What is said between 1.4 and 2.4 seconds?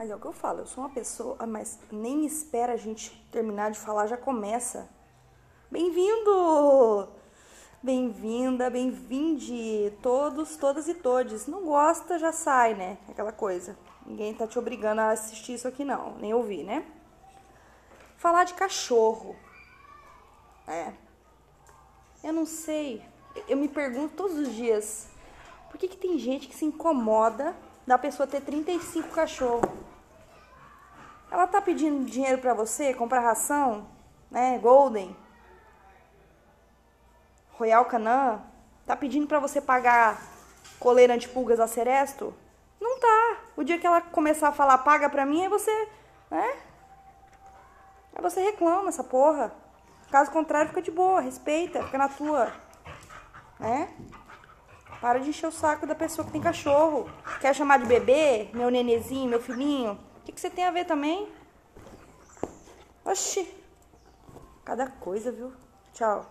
mas nem